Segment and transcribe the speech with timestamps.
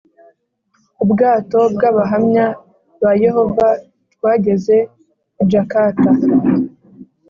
[1.03, 2.45] ubwato bw Abahamya
[3.03, 3.67] ba Yehova
[4.15, 4.75] bwageze
[5.41, 6.09] i Jakarta